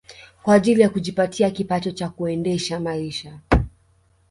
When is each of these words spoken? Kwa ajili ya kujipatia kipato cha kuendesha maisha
Kwa 0.43 0.53
ajili 0.55 0.81
ya 0.81 0.89
kujipatia 0.89 1.49
kipato 1.51 1.91
cha 1.91 2.09
kuendesha 2.09 2.79
maisha 2.79 3.39